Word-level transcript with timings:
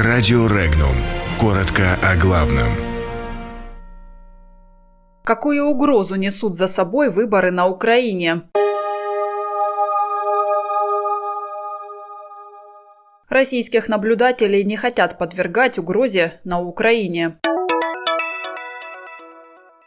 Радио 0.00 0.46
Регнум. 0.46 0.94
Коротко 1.40 1.98
о 2.04 2.14
главном. 2.14 2.68
Какую 5.24 5.66
угрозу 5.66 6.14
несут 6.14 6.54
за 6.54 6.68
собой 6.68 7.10
выборы 7.10 7.50
на 7.50 7.66
Украине? 7.66 8.42
Российских 13.28 13.88
наблюдателей 13.88 14.62
не 14.62 14.76
хотят 14.76 15.18
подвергать 15.18 15.80
угрозе 15.80 16.40
на 16.44 16.60
Украине. 16.60 17.40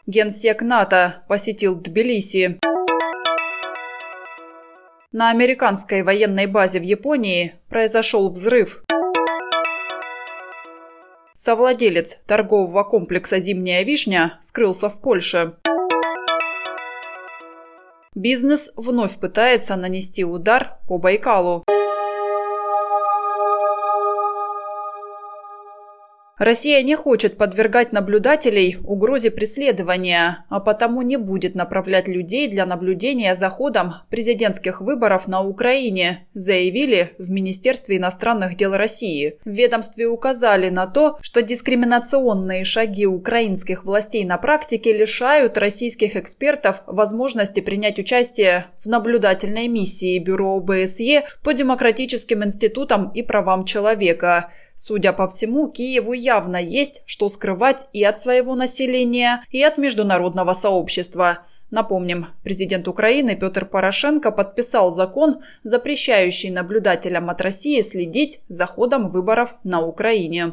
Генсек 0.06 0.60
НАТО 0.60 1.24
посетил 1.26 1.74
Тбилиси. 1.74 2.60
На 5.10 5.30
американской 5.30 6.02
военной 6.02 6.44
базе 6.44 6.80
в 6.80 6.82
Японии 6.82 7.54
произошел 7.70 8.28
взрыв. 8.28 8.82
Совладелец 11.44 12.20
торгового 12.24 12.84
комплекса 12.84 13.40
«Зимняя 13.40 13.82
вишня» 13.82 14.38
скрылся 14.40 14.88
в 14.88 15.00
Польше. 15.00 15.54
Бизнес 18.14 18.72
вновь 18.76 19.18
пытается 19.18 19.74
нанести 19.74 20.24
удар 20.24 20.78
по 20.86 20.98
Байкалу. 20.98 21.64
Россия 26.42 26.82
не 26.82 26.96
хочет 26.96 27.36
подвергать 27.36 27.92
наблюдателей 27.92 28.76
угрозе 28.82 29.30
преследования, 29.30 30.44
а 30.48 30.58
потому 30.58 31.00
не 31.02 31.16
будет 31.16 31.54
направлять 31.54 32.08
людей 32.08 32.48
для 32.48 32.66
наблюдения 32.66 33.36
за 33.36 33.48
ходом 33.48 33.94
президентских 34.10 34.80
выборов 34.80 35.28
на 35.28 35.40
Украине, 35.40 36.26
заявили 36.34 37.12
в 37.16 37.30
Министерстве 37.30 37.98
иностранных 37.98 38.56
дел 38.56 38.74
России. 38.76 39.38
В 39.44 39.50
ведомстве 39.50 40.08
указали 40.08 40.68
на 40.68 40.88
то, 40.88 41.16
что 41.20 41.42
дискриминационные 41.42 42.64
шаги 42.64 43.06
украинских 43.06 43.84
властей 43.84 44.24
на 44.24 44.36
практике 44.36 44.92
лишают 44.92 45.56
российских 45.58 46.16
экспертов 46.16 46.82
возможности 46.88 47.60
принять 47.60 48.00
участие 48.00 48.66
в 48.82 48.88
наблюдательной 48.88 49.68
миссии 49.68 50.18
Бюро 50.18 50.56
ОБСЕ 50.56 51.22
по 51.44 51.54
демократическим 51.54 52.42
институтам 52.42 53.12
и 53.14 53.22
правам 53.22 53.64
человека– 53.64 54.50
Судя 54.76 55.12
по 55.12 55.28
всему, 55.28 55.68
Киеву 55.68 56.12
явно 56.12 56.56
есть 56.56 57.02
что 57.06 57.28
скрывать 57.28 57.86
и 57.92 58.02
от 58.04 58.20
своего 58.20 58.54
населения, 58.54 59.44
и 59.50 59.62
от 59.62 59.78
международного 59.78 60.54
сообщества. 60.54 61.46
Напомним, 61.70 62.26
президент 62.42 62.86
Украины 62.86 63.34
Петр 63.34 63.64
Порошенко 63.64 64.30
подписал 64.30 64.92
закон, 64.92 65.40
запрещающий 65.64 66.50
наблюдателям 66.50 67.30
от 67.30 67.40
России 67.40 67.80
следить 67.80 68.40
за 68.48 68.66
ходом 68.66 69.10
выборов 69.10 69.54
на 69.64 69.80
Украине. 69.80 70.52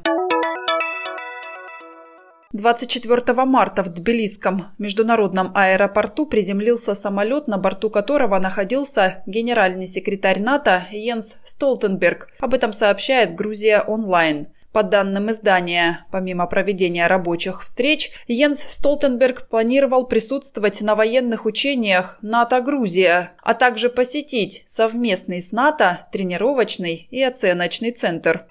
24 2.51 3.45
марта 3.45 3.83
в 3.83 3.89
Тбилисском 3.89 4.65
международном 4.79 5.51
аэропорту 5.53 6.25
приземлился 6.25 6.95
самолет, 6.95 7.47
на 7.47 7.59
борту 7.59 7.91
которого 7.91 8.39
находился 8.39 9.21
генеральный 9.27 9.85
секретарь 9.85 10.39
НАТО 10.39 10.87
Йенс 10.89 11.37
Столтенберг. 11.45 12.29
Об 12.39 12.55
этом 12.55 12.73
сообщает 12.73 13.35
Грузия 13.35 13.81
онлайн. 13.81 14.47
По 14.71 14.81
данным 14.81 15.31
издания, 15.31 16.07
помимо 16.11 16.47
проведения 16.47 17.05
рабочих 17.05 17.63
встреч, 17.63 18.11
Йенс 18.27 18.63
Столтенберг 18.67 19.47
планировал 19.47 20.07
присутствовать 20.07 20.81
на 20.81 20.95
военных 20.95 21.45
учениях 21.45 22.17
НАТО-Грузия, 22.23 23.33
а 23.43 23.53
также 23.53 23.89
посетить 23.89 24.63
совместный 24.65 25.43
с 25.43 25.51
НАТО 25.51 26.07
тренировочный 26.11 27.07
и 27.11 27.21
оценочный 27.21 27.91
центр. 27.91 28.47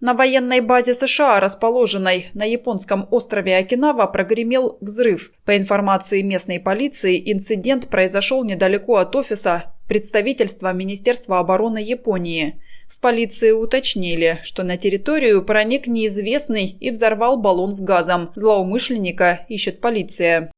На 0.00 0.12
военной 0.12 0.60
базе 0.60 0.92
США, 0.92 1.40
расположенной 1.40 2.28
на 2.34 2.44
японском 2.44 3.08
острове 3.10 3.56
Окинава, 3.56 4.06
прогремел 4.06 4.76
взрыв. 4.82 5.32
По 5.46 5.56
информации 5.56 6.20
местной 6.20 6.60
полиции, 6.60 7.32
инцидент 7.32 7.88
произошел 7.88 8.44
недалеко 8.44 8.96
от 8.96 9.16
офиса 9.16 9.72
представительства 9.88 10.72
Министерства 10.74 11.38
обороны 11.38 11.78
Японии. 11.78 12.60
В 12.88 13.00
полиции 13.00 13.52
уточнили, 13.52 14.38
что 14.44 14.64
на 14.64 14.76
территорию 14.76 15.42
проник 15.42 15.86
неизвестный 15.86 16.66
и 16.68 16.90
взорвал 16.90 17.38
баллон 17.38 17.72
с 17.72 17.80
газом. 17.80 18.32
Злоумышленника 18.34 19.46
ищет 19.48 19.80
полиция. 19.80 20.52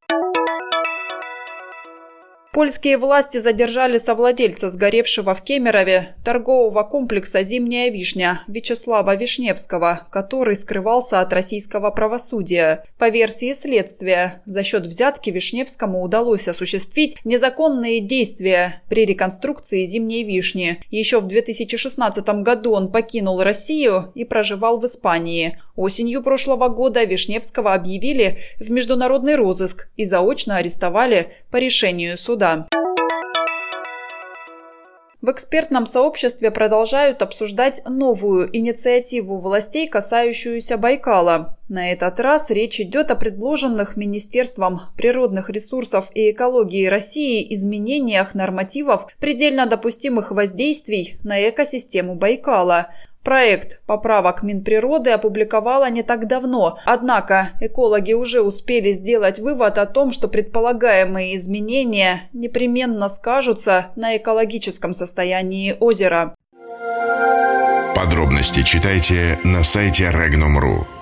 Польские 2.59 2.97
власти 2.97 3.37
задержали 3.37 3.97
совладельца 3.97 4.69
сгоревшего 4.69 5.33
в 5.33 5.41
Кемерове 5.43 6.17
торгового 6.25 6.83
комплекса 6.83 7.41
«Зимняя 7.41 7.89
вишня» 7.89 8.41
Вячеслава 8.49 9.15
Вишневского, 9.15 10.07
который 10.11 10.57
скрывался 10.57 11.21
от 11.21 11.31
российского 11.31 11.89
правосудия. 11.89 12.83
По 12.97 13.07
версии 13.07 13.53
следствия, 13.53 14.41
за 14.45 14.65
счет 14.65 14.85
взятки 14.85 15.29
Вишневскому 15.29 16.03
удалось 16.03 16.49
осуществить 16.49 17.15
незаконные 17.23 18.01
действия 18.01 18.81
при 18.89 19.05
реконструкции 19.05 19.85
«Зимней 19.85 20.25
вишни». 20.25 20.81
Еще 20.89 21.21
в 21.21 21.27
2016 21.27 22.27
году 22.43 22.73
он 22.73 22.91
покинул 22.91 23.41
Россию 23.41 24.11
и 24.15 24.25
проживал 24.25 24.81
в 24.81 24.85
Испании. 24.85 25.57
Осенью 25.77 26.21
прошлого 26.21 26.67
года 26.67 27.05
Вишневского 27.05 27.73
объявили 27.73 28.39
в 28.59 28.69
международный 28.69 29.35
розыск 29.35 29.87
и 29.95 30.03
заочно 30.03 30.57
арестовали 30.57 31.29
по 31.51 31.55
решению 31.55 32.17
суда 32.17 32.48
суда. 32.49 32.67
В 35.21 35.31
экспертном 35.31 35.85
сообществе 35.85 36.49
продолжают 36.49 37.21
обсуждать 37.21 37.81
новую 37.85 38.55
инициативу 38.55 39.37
властей, 39.37 39.85
касающуюся 39.89 40.77
Байкала. 40.77 41.57
На 41.67 41.91
этот 41.91 42.21
раз 42.21 42.49
речь 42.49 42.79
идет 42.79 43.11
о 43.11 43.15
предложенных 43.15 43.97
Министерством 43.97 44.79
природных 44.95 45.49
ресурсов 45.49 46.09
и 46.13 46.31
экологии 46.31 46.87
России 46.87 47.53
изменениях 47.53 48.33
нормативов 48.33 49.07
предельно 49.19 49.65
допустимых 49.65 50.31
воздействий 50.31 51.17
на 51.23 51.49
экосистему 51.49 52.15
Байкала. 52.15 52.87
Проект 53.23 53.81
поправок 53.85 54.43
Минприроды 54.43 55.11
опубликовала 55.11 55.89
не 55.89 56.03
так 56.03 56.27
давно, 56.27 56.79
однако 56.85 57.49
экологи 57.59 58.13
уже 58.13 58.41
успели 58.41 58.93
сделать 58.93 59.39
вывод 59.39 59.77
о 59.77 59.85
том, 59.85 60.13
что 60.13 60.29
предполагаемые 60.29 61.35
изменения 61.35 62.29
непременно 62.31 63.09
скажутся 63.09 63.87
на 63.95 64.15
экологическом 64.17 64.93
состоянии 64.93 65.75
озера. 65.79 66.35
Подробности 67.95 68.63
читайте 68.63 69.37
на 69.43 69.63
сайте 69.63 70.05
Regnum.ru. 70.05 70.98